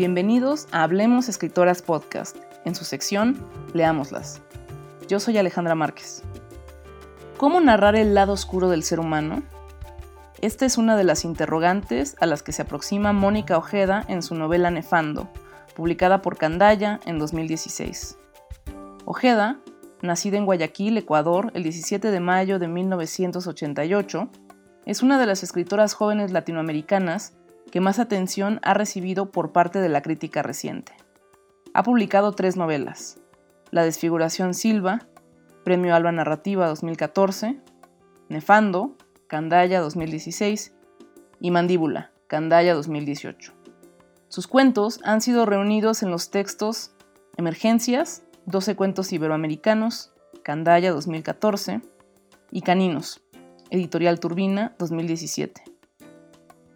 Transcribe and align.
Bienvenidos 0.00 0.66
a 0.72 0.82
Hablemos 0.82 1.28
Escritoras 1.28 1.82
Podcast, 1.82 2.34
en 2.64 2.74
su 2.74 2.86
sección 2.86 3.36
Leámoslas. 3.74 4.40
Yo 5.08 5.20
soy 5.20 5.36
Alejandra 5.36 5.74
Márquez. 5.74 6.22
¿Cómo 7.36 7.60
narrar 7.60 7.96
el 7.96 8.14
lado 8.14 8.32
oscuro 8.32 8.70
del 8.70 8.82
ser 8.82 8.98
humano? 8.98 9.42
Esta 10.40 10.64
es 10.64 10.78
una 10.78 10.96
de 10.96 11.04
las 11.04 11.26
interrogantes 11.26 12.16
a 12.18 12.24
las 12.24 12.42
que 12.42 12.52
se 12.52 12.62
aproxima 12.62 13.12
Mónica 13.12 13.58
Ojeda 13.58 14.02
en 14.08 14.22
su 14.22 14.34
novela 14.34 14.70
Nefando, 14.70 15.28
publicada 15.76 16.22
por 16.22 16.38
Candaya 16.38 16.98
en 17.04 17.18
2016. 17.18 18.16
Ojeda, 19.04 19.60
nacida 20.00 20.38
en 20.38 20.46
Guayaquil, 20.46 20.96
Ecuador, 20.96 21.50
el 21.52 21.62
17 21.62 22.10
de 22.10 22.20
mayo 22.20 22.58
de 22.58 22.68
1988, 22.68 24.30
es 24.86 25.02
una 25.02 25.18
de 25.20 25.26
las 25.26 25.42
escritoras 25.42 25.92
jóvenes 25.92 26.30
latinoamericanas 26.32 27.34
que 27.70 27.80
más 27.80 27.98
atención 27.98 28.60
ha 28.62 28.74
recibido 28.74 29.30
por 29.30 29.52
parte 29.52 29.80
de 29.80 29.88
la 29.88 30.02
crítica 30.02 30.42
reciente. 30.42 30.92
Ha 31.72 31.82
publicado 31.82 32.32
tres 32.32 32.56
novelas, 32.56 33.18
La 33.70 33.84
desfiguración 33.84 34.54
Silva, 34.54 35.06
Premio 35.64 35.94
Alba 35.94 36.12
Narrativa 36.12 36.66
2014, 36.66 37.60
Nefando, 38.28 38.96
Candaya 39.28 39.80
2016 39.80 40.74
y 41.40 41.50
Mandíbula, 41.50 42.10
Candaya 42.26 42.74
2018. 42.74 43.52
Sus 44.28 44.46
cuentos 44.46 45.00
han 45.04 45.20
sido 45.20 45.46
reunidos 45.46 46.02
en 46.02 46.10
los 46.10 46.30
textos 46.30 46.92
Emergencias, 47.36 48.22
12 48.46 48.76
cuentos 48.76 49.12
iberoamericanos, 49.12 50.12
Candaya 50.42 50.90
2014 50.92 51.80
y 52.50 52.62
Caninos, 52.62 53.22
Editorial 53.70 54.18
Turbina 54.18 54.74
2017. 54.78 55.62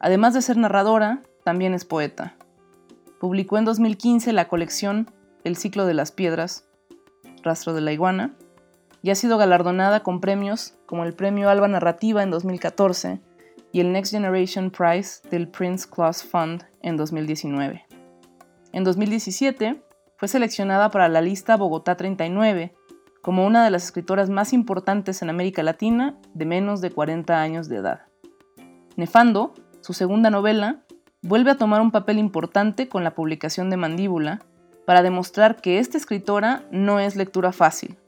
Además 0.05 0.35
de 0.35 0.43
ser 0.43 0.59
narradora, 0.59 1.23
también 1.45 1.73
es 1.73 1.87
poeta. 1.87 2.35
Publicó 3.19 3.57
en 3.57 3.65
2015 3.65 4.35
la 4.35 4.49
colección 4.49 5.11
El 5.45 5.57
ciclo 5.57 5.87
de 5.87 5.95
las 5.95 6.13
piedras, 6.13 6.67
Rastro 7.43 7.73
de 7.73 7.81
la 7.81 7.91
iguana, 7.91 8.35
y 9.01 9.09
ha 9.09 9.15
sido 9.15 9.39
galardonada 9.39 10.01
con 10.01 10.21
premios 10.21 10.75
como 10.85 11.05
el 11.05 11.15
Premio 11.15 11.49
Alba 11.49 11.69
Narrativa 11.69 12.23
en 12.23 12.31
2014 12.31 13.23
y 13.73 13.81
el 13.81 13.93
Next 13.93 14.13
Generation 14.13 14.71
Prize 14.71 15.27
del 15.31 15.49
Prince 15.49 15.89
Claus 15.89 16.23
Fund 16.23 16.67
en 16.83 16.99
2019. 16.99 17.87
En 18.73 18.85
2017 18.85 19.83
fue 20.19 20.29
seleccionada 20.29 20.91
para 20.91 21.09
la 21.09 21.23
lista 21.23 21.57
Bogotá 21.57 21.97
39 21.97 22.75
como 23.23 23.47
una 23.47 23.65
de 23.65 23.71
las 23.71 23.85
escritoras 23.85 24.29
más 24.29 24.53
importantes 24.53 25.23
en 25.23 25.31
América 25.31 25.63
Latina 25.63 26.19
de 26.35 26.45
menos 26.45 26.83
de 26.83 26.91
40 26.91 27.41
años 27.41 27.71
de 27.71 27.77
edad. 27.77 28.03
Nefando 28.97 29.55
su 29.85 29.93
segunda 29.93 30.31
novela, 30.31 30.79
vuelve 31.21 31.51
a 31.51 31.59
tomar 31.59 31.83
un 31.83 31.91
papel 31.91 32.17
importante 32.17 32.89
con 32.89 33.05
la 33.05 33.15
publicación 33.15 33.69
de 33.69 33.77
Mandíbula 33.77 34.41
para 34.87 35.03
demostrar 35.03 35.57
que 35.57 35.79
esta 35.79 35.99
escritora 35.99 36.65
no 36.71 37.01
es 37.01 37.17
lectura 37.17 37.53
fácil 37.53 37.99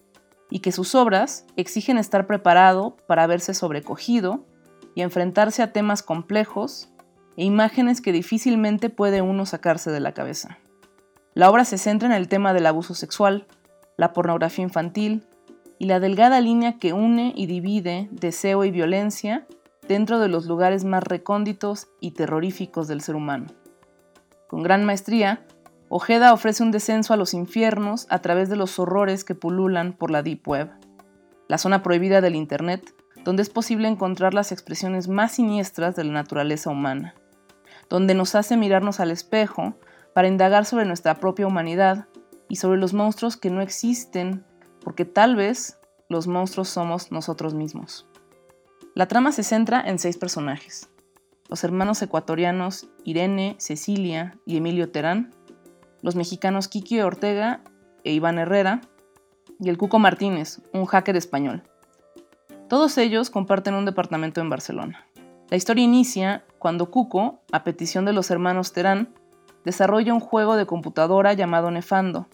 y 0.48 0.60
que 0.60 0.72
sus 0.72 0.94
obras 0.94 1.44
exigen 1.54 1.98
estar 1.98 2.26
preparado 2.26 2.96
para 3.06 3.26
verse 3.26 3.52
sobrecogido 3.52 4.46
y 4.94 5.02
enfrentarse 5.02 5.62
a 5.62 5.74
temas 5.74 6.02
complejos 6.02 6.88
e 7.36 7.44
imágenes 7.44 8.00
que 8.00 8.12
difícilmente 8.12 8.88
puede 8.88 9.20
uno 9.20 9.44
sacarse 9.44 9.90
de 9.90 10.00
la 10.00 10.12
cabeza. 10.12 10.58
La 11.34 11.50
obra 11.50 11.66
se 11.66 11.76
centra 11.76 12.08
en 12.08 12.14
el 12.14 12.28
tema 12.28 12.54
del 12.54 12.64
abuso 12.64 12.94
sexual, 12.94 13.46
la 13.98 14.14
pornografía 14.14 14.62
infantil 14.62 15.26
y 15.78 15.84
la 15.84 16.00
delgada 16.00 16.40
línea 16.40 16.78
que 16.78 16.94
une 16.94 17.34
y 17.36 17.44
divide 17.44 18.08
deseo 18.12 18.64
y 18.64 18.70
violencia 18.70 19.46
dentro 19.88 20.18
de 20.18 20.28
los 20.28 20.46
lugares 20.46 20.84
más 20.84 21.02
recónditos 21.02 21.88
y 22.00 22.12
terroríficos 22.12 22.88
del 22.88 23.00
ser 23.00 23.16
humano. 23.16 23.46
Con 24.48 24.62
gran 24.62 24.84
maestría, 24.84 25.46
Ojeda 25.88 26.32
ofrece 26.32 26.62
un 26.62 26.72
descenso 26.72 27.14
a 27.14 27.16
los 27.16 27.32
infiernos 27.32 28.06
a 28.10 28.20
través 28.20 28.48
de 28.48 28.56
los 28.56 28.78
horrores 28.78 29.24
que 29.24 29.34
pululan 29.34 29.92
por 29.92 30.10
la 30.10 30.22
Deep 30.22 30.46
Web, 30.46 30.70
la 31.48 31.58
zona 31.58 31.82
prohibida 31.82 32.20
del 32.20 32.34
Internet, 32.34 32.94
donde 33.24 33.42
es 33.42 33.50
posible 33.50 33.88
encontrar 33.88 34.34
las 34.34 34.52
expresiones 34.52 35.08
más 35.08 35.32
siniestras 35.32 35.94
de 35.96 36.04
la 36.04 36.12
naturaleza 36.12 36.70
humana, 36.70 37.14
donde 37.88 38.14
nos 38.14 38.34
hace 38.34 38.56
mirarnos 38.56 39.00
al 39.00 39.10
espejo 39.10 39.74
para 40.14 40.28
indagar 40.28 40.64
sobre 40.64 40.86
nuestra 40.86 41.16
propia 41.16 41.46
humanidad 41.46 42.06
y 42.48 42.56
sobre 42.56 42.78
los 42.78 42.94
monstruos 42.94 43.36
que 43.36 43.50
no 43.50 43.60
existen, 43.60 44.44
porque 44.82 45.04
tal 45.04 45.36
vez 45.36 45.78
los 46.08 46.26
monstruos 46.26 46.68
somos 46.68 47.12
nosotros 47.12 47.54
mismos. 47.54 48.08
La 48.96 49.08
trama 49.08 49.30
se 49.30 49.42
centra 49.42 49.82
en 49.82 49.98
seis 49.98 50.16
personajes. 50.16 50.88
Los 51.50 51.62
hermanos 51.64 52.00
ecuatorianos 52.00 52.88
Irene, 53.04 53.54
Cecilia 53.58 54.38
y 54.46 54.56
Emilio 54.56 54.90
Terán, 54.90 55.34
los 56.00 56.16
mexicanos 56.16 56.66
Kiki 56.66 57.02
Ortega 57.02 57.60
e 58.04 58.12
Iván 58.12 58.38
Herrera, 58.38 58.80
y 59.60 59.68
el 59.68 59.76
Cuco 59.76 59.98
Martínez, 59.98 60.62
un 60.72 60.86
hacker 60.86 61.14
español. 61.14 61.62
Todos 62.70 62.96
ellos 62.96 63.28
comparten 63.28 63.74
un 63.74 63.84
departamento 63.84 64.40
en 64.40 64.48
Barcelona. 64.48 65.06
La 65.50 65.58
historia 65.58 65.84
inicia 65.84 66.46
cuando 66.58 66.90
Cuco, 66.90 67.42
a 67.52 67.64
petición 67.64 68.06
de 68.06 68.14
los 68.14 68.30
hermanos 68.30 68.72
Terán, 68.72 69.12
desarrolla 69.62 70.14
un 70.14 70.20
juego 70.20 70.56
de 70.56 70.64
computadora 70.64 71.34
llamado 71.34 71.70
Nefando, 71.70 72.28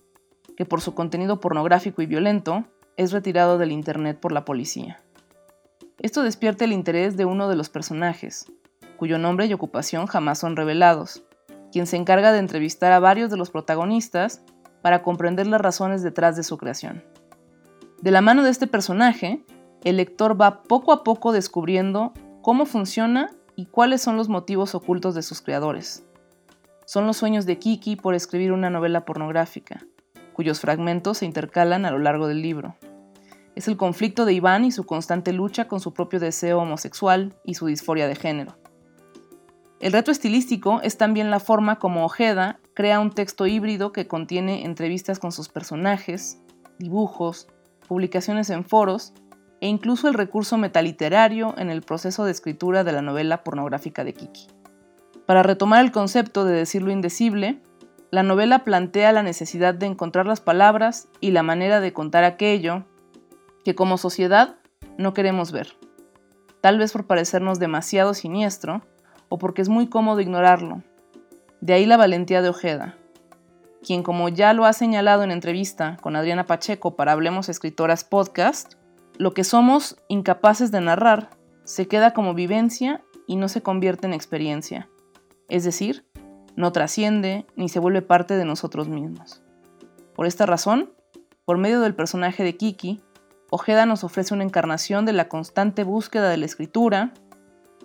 que 0.57 0.65
por 0.65 0.81
su 0.81 0.95
contenido 0.95 1.41
pornográfico 1.41 2.03
y 2.03 2.07
violento 2.07 2.67
es 2.97 3.11
retirado 3.11 3.59
del 3.59 3.73
Internet 3.73 4.21
por 4.21 4.31
la 4.31 4.45
policía. 4.45 5.03
Esto 6.03 6.25
despierta 6.25 6.65
el 6.65 6.73
interés 6.73 7.17
de 7.17 7.25
uno 7.25 7.49
de 7.49 7.55
los 7.55 7.69
personajes, 7.69 8.47
cuyo 8.97 9.19
nombre 9.19 9.47
y 9.47 9.53
ocupación 9.53 10.07
jamás 10.07 10.41
son 10.41 10.57
revelados, 10.57 11.23
quien 11.71 11.87
se 11.87 11.97
encarga 11.97 12.33
de 12.33 12.41
entrevistar 12.41 12.91
a 12.91 12.99
varios 12.99 13.31
de 13.31 13.37
los 13.37 13.51
protagonistas 13.51 14.43
para 14.83 15.05
comprender 15.05 15.47
las 15.47 15.61
razones 15.61 16.03
detrás 16.03 16.35
de 16.35 16.43
su 16.43 16.59
creación. 16.59 17.05
De 18.01 18.11
la 18.11 18.21
mano 18.21 18.43
de 18.43 18.51
este 18.51 18.67
personaje, 18.67 19.45
el 19.85 19.97
lector 19.97 20.41
va 20.41 20.65
poco 20.65 20.93
a 20.93 21.05
poco 21.05 21.31
descubriendo 21.31 22.13
cómo 22.43 22.67
funciona 22.67 23.31
y 23.55 23.67
cuáles 23.67 24.03
son 24.03 24.17
los 24.17 24.29
motivos 24.29 24.75
ocultos 24.75 25.15
de 25.15 25.23
sus 25.23 25.41
creadores. 25.41 26.05
Son 26.85 27.07
los 27.07 27.17
sueños 27.17 27.47
de 27.47 27.61
Kiki 27.61 27.95
por 27.95 28.17
escribir 28.17 28.51
una 28.51 28.71
novela 28.71 29.05
pornográfica, 29.05 29.87
cuyos 30.33 30.59
fragmentos 30.59 31.19
se 31.19 31.27
intercalan 31.27 31.85
a 31.85 31.93
lo 31.93 32.01
largo 32.01 32.27
del 32.27 32.43
libro. 32.43 32.75
Es 33.55 33.69
el 33.69 33.77
conflicto 33.77 34.25
de 34.25 34.33
Iván 34.33 34.65
y 34.65 34.73
su 34.73 34.85
constante 34.85 35.33
lucha 35.33 35.69
con 35.69 35.81
su 35.81 35.93
propio 35.93 36.21
deseo 36.21 36.61
homosexual 36.61 37.35
y 37.45 37.55
su 37.55 37.67
disforia 37.67 38.09
de 38.09 38.17
género. 38.17 38.57
El 39.79 39.93
reto 39.93 40.11
estilístico 40.11 40.81
es 40.83 40.97
también 40.97 41.31
la 41.31 41.41
forma 41.41 41.79
como 41.79 42.05
Ojeda 42.05 42.61
crea 42.73 43.01
un 43.01 43.11
texto 43.11 43.47
híbrido 43.47 43.93
que 43.93 44.07
contiene 44.07 44.65
entrevistas 44.65 45.19
con 45.19 45.33
sus 45.33 45.49
personajes, 45.49 46.41
dibujos, 46.79 47.49
publicaciones 47.89 48.49
en 48.51 48.65
foros 48.65 49.13
e 49.61 49.67
incluso 49.67 50.09
el 50.09 50.15
recurso 50.15 50.57
metaliterario 50.57 51.55
en 51.59 51.69
el 51.69 51.83
proceso 51.83 52.25
de 52.25 52.31
escritura 52.31 52.85
de 52.85 52.93
la 52.93 53.03
novela 53.03 53.45
pornográfica 53.45 54.05
de 54.05 54.15
Kiki. 54.15 54.47
Para 55.27 55.43
retomar 55.43 55.85
el 55.85 55.93
concepto 55.93 56.45
de 56.45 56.55
decir 56.55 56.83
lo 56.83 56.91
indecible, 56.91 57.61
la 58.11 58.23
novela 58.23 58.65
plantea 58.65 59.13
la 59.13 59.23
necesidad 59.23 59.75
de 59.75 59.87
encontrar 59.87 60.27
las 60.27 60.41
palabras 60.41 61.09
y 61.21 61.31
la 61.31 61.43
manera 61.43 61.81
de 61.81 61.93
contar 61.93 62.25
aquello 62.25 62.85
que 63.65 63.75
como 63.75 63.99
sociedad 63.99 64.57
no 64.99 65.15
queremos 65.15 65.53
ver, 65.53 65.77
tal 66.61 66.79
vez 66.79 66.93
por 66.93 67.07
parecernos 67.07 67.59
demasiado 67.59 68.15
siniestro 68.15 68.83
o 69.29 69.39
porque 69.39 69.63
es 69.63 69.69
muy 69.69 69.89
cómodo 69.89 70.21
ignorarlo. 70.21 70.83
De 71.61 71.73
ahí 71.73 71.87
la 71.87 71.97
valentía 71.97 72.43
de 72.43 72.49
Ojeda, 72.49 72.97
quien 73.83 74.03
como 74.03 74.29
ya 74.29 74.53
lo 74.53 74.65
ha 74.65 74.73
señalado 74.73 75.23
en 75.23 75.31
entrevista 75.31 75.97
con 76.01 76.17
Adriana 76.17 76.47
Pacheco 76.47 76.97
para 76.97 77.13
Hablemos 77.13 77.49
Escritoras 77.49 78.05
Podcast, 78.05 78.75
lo 79.19 79.35
que 79.35 79.45
somos 79.45 79.97
incapaces 80.09 80.71
de 80.71 80.81
narrar 80.81 81.31
se 81.65 81.87
queda 81.87 82.13
como 82.13 82.35
vivencia 82.35 83.03
y 83.27 83.37
no 83.37 83.49
se 83.49 83.63
convierte 83.63 84.07
en 84.07 84.15
experiencia, 84.15 84.89
es 85.49 85.65
decir, 85.65 86.05
no 86.57 86.73
trasciende 86.73 87.47
ni 87.57 87.69
se 87.69 87.79
vuelve 87.79 88.03
parte 88.03 88.37
de 88.37 88.45
nosotros 88.45 88.89
mismos. 88.89 89.43
Por 90.15 90.27
esta 90.27 90.47
razón, 90.47 90.93
por 91.45 91.59
medio 91.59 91.81
del 91.81 91.95
personaje 91.95 92.45
de 92.45 92.57
Kiki, 92.57 93.03
Ojeda 93.55 93.85
nos 93.85 94.03
ofrece 94.03 94.33
una 94.33 94.45
encarnación 94.45 95.05
de 95.05 95.13
la 95.13 95.29
constante 95.29 95.85
búsqueda 95.85 96.31
de 96.31 96.39
la 96.39 96.47
escritura 96.47 97.13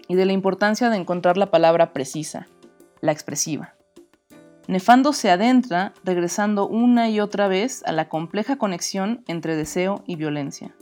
y 0.07 0.15
de 0.15 0.25
la 0.25 0.31
importancia 0.31 0.89
de 0.89 0.95
encontrar 0.95 1.35
la 1.35 1.51
palabra 1.51 1.91
precisa, 1.91 2.47
la 3.01 3.11
expresiva. 3.11 3.75
Nefando 4.69 5.11
se 5.11 5.29
adentra 5.29 5.93
regresando 6.05 6.69
una 6.69 7.09
y 7.09 7.19
otra 7.19 7.49
vez 7.49 7.83
a 7.85 7.91
la 7.91 8.07
compleja 8.07 8.55
conexión 8.55 9.25
entre 9.27 9.57
deseo 9.57 10.05
y 10.07 10.15
violencia. 10.15 10.73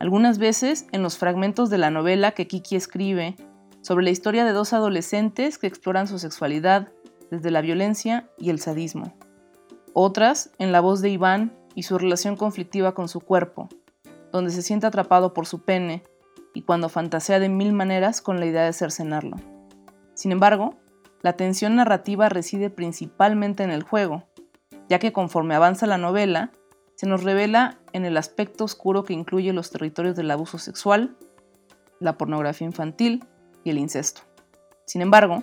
Algunas 0.00 0.38
veces 0.38 0.86
en 0.92 1.02
los 1.02 1.18
fragmentos 1.18 1.68
de 1.68 1.76
la 1.76 1.90
novela 1.90 2.32
que 2.32 2.48
Kiki 2.48 2.76
escribe 2.76 3.36
sobre 3.82 4.04
la 4.04 4.10
historia 4.10 4.46
de 4.46 4.52
dos 4.52 4.72
adolescentes 4.72 5.58
que 5.58 5.66
exploran 5.66 6.08
su 6.08 6.18
sexualidad 6.18 6.88
desde 7.30 7.50
la 7.50 7.60
violencia 7.60 8.30
y 8.38 8.48
el 8.48 8.58
sadismo. 8.58 9.12
Otras 9.92 10.50
en 10.58 10.72
la 10.72 10.80
voz 10.80 11.02
de 11.02 11.10
Iván 11.10 11.52
y 11.74 11.82
su 11.82 11.98
relación 11.98 12.36
conflictiva 12.36 12.94
con 12.94 13.08
su 13.08 13.20
cuerpo, 13.20 13.68
donde 14.32 14.50
se 14.50 14.62
siente 14.62 14.86
atrapado 14.86 15.34
por 15.34 15.46
su 15.46 15.62
pene 15.62 16.02
y 16.54 16.62
cuando 16.62 16.88
fantasea 16.88 17.38
de 17.38 17.48
mil 17.48 17.72
maneras 17.72 18.20
con 18.20 18.40
la 18.40 18.46
idea 18.46 18.64
de 18.64 18.72
cercenarlo. 18.72 19.36
Sin 20.14 20.32
embargo, 20.32 20.74
la 21.22 21.34
tensión 21.34 21.76
narrativa 21.76 22.28
reside 22.28 22.70
principalmente 22.70 23.62
en 23.62 23.70
el 23.70 23.82
juego, 23.82 24.24
ya 24.88 24.98
que 24.98 25.12
conforme 25.12 25.54
avanza 25.54 25.86
la 25.86 25.98
novela, 25.98 26.52
se 26.94 27.06
nos 27.06 27.22
revela 27.22 27.78
en 27.92 28.04
el 28.04 28.16
aspecto 28.16 28.64
oscuro 28.64 29.04
que 29.04 29.12
incluye 29.12 29.52
los 29.52 29.70
territorios 29.70 30.16
del 30.16 30.30
abuso 30.30 30.58
sexual, 30.58 31.16
la 32.00 32.18
pornografía 32.18 32.66
infantil 32.66 33.24
y 33.62 33.70
el 33.70 33.78
incesto. 33.78 34.22
Sin 34.84 35.02
embargo, 35.02 35.42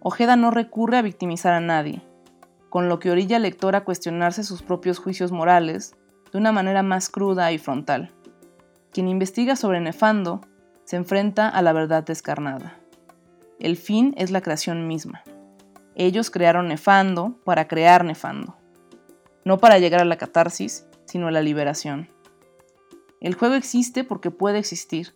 Ojeda 0.00 0.36
no 0.36 0.50
recurre 0.50 0.98
a 0.98 1.02
victimizar 1.02 1.52
a 1.52 1.60
nadie, 1.60 2.02
con 2.68 2.88
lo 2.88 2.98
que 3.00 3.10
orilla 3.10 3.36
al 3.36 3.42
lector 3.42 3.74
a 3.74 3.84
cuestionarse 3.84 4.44
sus 4.44 4.62
propios 4.62 4.98
juicios 4.98 5.32
morales 5.32 5.96
de 6.36 6.40
una 6.40 6.52
manera 6.52 6.82
más 6.82 7.08
cruda 7.08 7.50
y 7.50 7.56
frontal. 7.56 8.12
Quien 8.92 9.08
investiga 9.08 9.56
sobre 9.56 9.80
Nefando 9.80 10.42
se 10.84 10.96
enfrenta 10.96 11.48
a 11.48 11.62
la 11.62 11.72
verdad 11.72 12.04
descarnada. 12.04 12.78
El 13.58 13.78
fin 13.78 14.12
es 14.18 14.30
la 14.30 14.42
creación 14.42 14.86
misma. 14.86 15.24
Ellos 15.94 16.30
crearon 16.30 16.68
Nefando 16.68 17.40
para 17.46 17.68
crear 17.68 18.04
Nefando, 18.04 18.54
no 19.46 19.56
para 19.56 19.78
llegar 19.78 20.02
a 20.02 20.04
la 20.04 20.18
catarsis, 20.18 20.86
sino 21.06 21.28
a 21.28 21.30
la 21.30 21.40
liberación. 21.40 22.10
El 23.22 23.32
juego 23.32 23.54
existe 23.54 24.04
porque 24.04 24.30
puede 24.30 24.58
existir, 24.58 25.14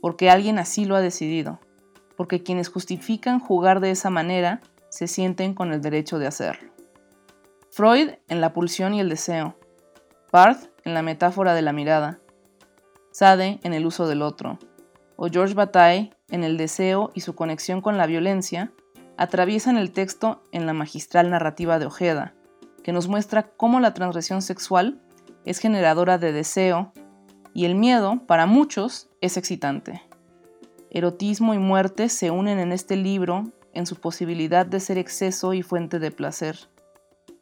porque 0.00 0.30
alguien 0.30 0.58
así 0.58 0.86
lo 0.86 0.96
ha 0.96 1.02
decidido, 1.02 1.60
porque 2.16 2.42
quienes 2.42 2.70
justifican 2.70 3.40
jugar 3.40 3.80
de 3.80 3.90
esa 3.90 4.08
manera 4.08 4.62
se 4.88 5.06
sienten 5.06 5.52
con 5.52 5.70
el 5.70 5.82
derecho 5.82 6.18
de 6.18 6.28
hacerlo. 6.28 6.72
Freud 7.70 8.12
en 8.28 8.40
la 8.40 8.54
pulsión 8.54 8.94
y 8.94 9.00
el 9.00 9.10
deseo, 9.10 9.58
Barth 10.32 10.70
en 10.86 10.94
la 10.94 11.02
metáfora 11.02 11.52
de 11.52 11.60
la 11.60 11.74
mirada, 11.74 12.18
Sade 13.10 13.60
en 13.64 13.74
el 13.74 13.84
uso 13.84 14.08
del 14.08 14.22
otro, 14.22 14.58
o 15.16 15.28
George 15.28 15.52
Bataille 15.52 16.14
en 16.30 16.42
el 16.42 16.56
deseo 16.56 17.10
y 17.12 17.20
su 17.20 17.34
conexión 17.34 17.82
con 17.82 17.98
la 17.98 18.06
violencia, 18.06 18.72
atraviesan 19.18 19.76
el 19.76 19.92
texto 19.92 20.42
en 20.50 20.64
la 20.64 20.72
magistral 20.72 21.28
narrativa 21.28 21.78
de 21.78 21.84
Ojeda, 21.84 22.32
que 22.82 22.92
nos 22.92 23.08
muestra 23.08 23.42
cómo 23.42 23.78
la 23.78 23.92
transgresión 23.92 24.40
sexual 24.40 25.02
es 25.44 25.58
generadora 25.58 26.16
de 26.16 26.32
deseo 26.32 26.94
y 27.52 27.66
el 27.66 27.74
miedo, 27.74 28.22
para 28.26 28.46
muchos, 28.46 29.10
es 29.20 29.36
excitante. 29.36 30.00
Erotismo 30.90 31.52
y 31.52 31.58
muerte 31.58 32.08
se 32.08 32.30
unen 32.30 32.58
en 32.58 32.72
este 32.72 32.96
libro 32.96 33.52
en 33.74 33.84
su 33.84 33.96
posibilidad 33.96 34.64
de 34.64 34.80
ser 34.80 34.96
exceso 34.96 35.52
y 35.52 35.60
fuente 35.60 35.98
de 35.98 36.10
placer. 36.10 36.58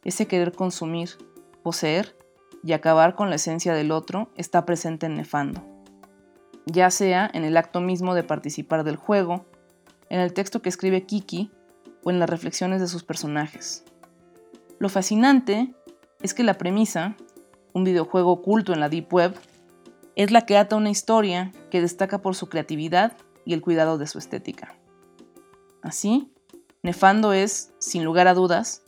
Ese 0.03 0.27
querer 0.27 0.51
consumir, 0.51 1.11
poseer 1.63 2.20
y 2.63 2.73
acabar 2.73 3.15
con 3.15 3.31
la 3.31 3.37
esencia 3.37 3.75
del 3.75 3.91
otro 3.91 4.31
está 4.37 4.65
presente 4.67 5.07
en 5.07 5.17
Nefando, 5.17 5.63
ya 6.67 6.91
sea 6.91 7.31
en 7.33 7.45
el 7.45 7.57
acto 7.57 7.81
mismo 7.81 8.15
de 8.15 8.23
participar 8.23 8.85
del 8.85 8.97
juego, 8.97 9.47
en 10.09 10.21
el 10.21 10.33
texto 10.33 10.61
que 10.63 10.69
escribe 10.69 11.07
Kiki 11.07 11.51
o 12.03 12.11
en 12.11 12.19
las 12.19 12.29
reflexiones 12.29 12.81
de 12.81 12.89
sus 12.89 13.05
personajes. 13.05 13.85
Lo 14.79 14.89
fascinante 14.89 15.75
es 16.23 16.35
que 16.35 16.43
la 16.43 16.59
premisa, 16.59 17.17
un 17.73 17.85
videojuego 17.85 18.33
oculto 18.33 18.73
en 18.73 18.81
la 18.81 18.89
Deep 18.89 19.13
Web, 19.13 19.35
es 20.17 20.31
la 20.31 20.43
que 20.43 20.59
ata 20.59 20.77
una 20.77 20.91
historia 20.91 21.53
que 21.71 21.81
destaca 21.81 22.19
por 22.19 22.35
su 22.35 22.49
creatividad 22.49 23.17
y 23.45 23.55
el 23.55 23.63
cuidado 23.63 23.97
de 23.97 24.07
su 24.07 24.19
estética. 24.19 24.75
Así, 25.83 26.33
Nefando 26.83 27.33
es, 27.33 27.73
sin 27.79 28.05
lugar 28.05 28.27
a 28.27 28.35
dudas, 28.35 28.83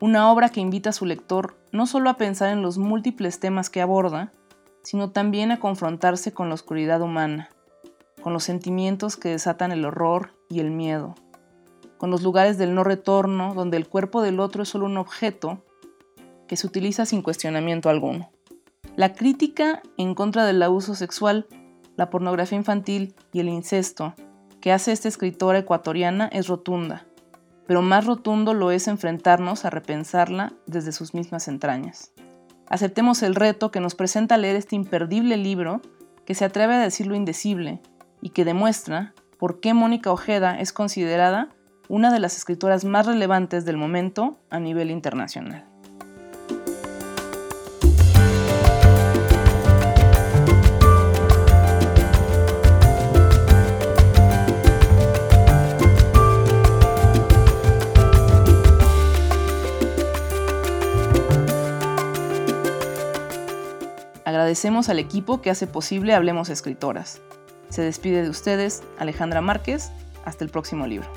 una 0.00 0.30
obra 0.30 0.48
que 0.48 0.60
invita 0.60 0.90
a 0.90 0.92
su 0.92 1.06
lector 1.06 1.56
no 1.72 1.86
solo 1.86 2.10
a 2.10 2.16
pensar 2.16 2.50
en 2.50 2.62
los 2.62 2.78
múltiples 2.78 3.40
temas 3.40 3.70
que 3.70 3.80
aborda, 3.80 4.32
sino 4.82 5.10
también 5.10 5.50
a 5.50 5.60
confrontarse 5.60 6.32
con 6.32 6.48
la 6.48 6.54
oscuridad 6.54 7.00
humana, 7.00 7.48
con 8.22 8.32
los 8.32 8.44
sentimientos 8.44 9.16
que 9.16 9.30
desatan 9.30 9.72
el 9.72 9.84
horror 9.84 10.34
y 10.48 10.60
el 10.60 10.70
miedo, 10.70 11.14
con 11.98 12.10
los 12.10 12.22
lugares 12.22 12.58
del 12.58 12.74
no 12.74 12.84
retorno 12.84 13.54
donde 13.54 13.76
el 13.76 13.88
cuerpo 13.88 14.22
del 14.22 14.40
otro 14.40 14.62
es 14.62 14.68
solo 14.68 14.86
un 14.86 14.98
objeto 14.98 15.64
que 16.46 16.56
se 16.56 16.66
utiliza 16.66 17.06
sin 17.06 17.22
cuestionamiento 17.22 17.88
alguno. 17.88 18.30
La 18.96 19.14
crítica 19.14 19.82
en 19.96 20.14
contra 20.14 20.44
del 20.44 20.62
abuso 20.62 20.94
sexual 20.94 21.46
la 21.96 22.10
pornografía 22.10 22.58
infantil 22.58 23.14
y 23.32 23.40
el 23.40 23.48
incesto 23.48 24.14
que 24.60 24.72
hace 24.72 24.92
esta 24.92 25.08
escritora 25.08 25.58
ecuatoriana 25.58 26.28
es 26.28 26.48
rotunda, 26.48 27.06
pero 27.66 27.82
más 27.82 28.06
rotundo 28.06 28.54
lo 28.54 28.70
es 28.70 28.88
enfrentarnos 28.88 29.64
a 29.64 29.70
repensarla 29.70 30.52
desde 30.66 30.92
sus 30.92 31.14
mismas 31.14 31.48
entrañas. 31.48 32.12
Aceptemos 32.68 33.22
el 33.22 33.34
reto 33.34 33.70
que 33.70 33.80
nos 33.80 33.94
presenta 33.94 34.36
leer 34.36 34.56
este 34.56 34.76
imperdible 34.76 35.36
libro 35.36 35.82
que 36.24 36.34
se 36.34 36.44
atreve 36.44 36.74
a 36.74 36.78
decir 36.78 37.06
lo 37.06 37.14
indecible 37.14 37.80
y 38.20 38.30
que 38.30 38.44
demuestra 38.44 39.14
por 39.38 39.60
qué 39.60 39.74
Mónica 39.74 40.10
Ojeda 40.10 40.58
es 40.58 40.72
considerada 40.72 41.50
una 41.88 42.12
de 42.12 42.20
las 42.20 42.36
escritoras 42.36 42.84
más 42.84 43.06
relevantes 43.06 43.64
del 43.64 43.76
momento 43.76 44.38
a 44.48 44.58
nivel 44.58 44.90
internacional. 44.90 45.73
Agradecemos 64.54 64.88
al 64.88 65.00
equipo 65.00 65.42
que 65.42 65.50
hace 65.50 65.66
posible 65.66 66.14
Hablemos 66.14 66.48
Escritoras. 66.48 67.20
Se 67.70 67.82
despide 67.82 68.22
de 68.22 68.30
ustedes 68.30 68.84
Alejandra 69.00 69.40
Márquez. 69.40 69.90
Hasta 70.24 70.44
el 70.44 70.50
próximo 70.50 70.86
libro. 70.86 71.08